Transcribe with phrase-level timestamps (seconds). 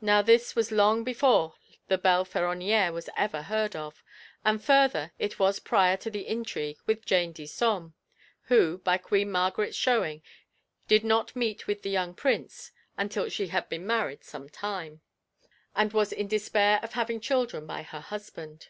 [0.00, 1.56] Now this was long before
[1.88, 4.04] the belle Féronnière was ever heard of,
[4.44, 7.94] and further it was prior to the intrigue with Jane Disome,
[8.42, 10.22] who, by Queen Margaret's showing,
[10.86, 15.00] did not meet with "the young prince" until she had been married some time
[15.74, 18.68] and was in despair of having children by her husband.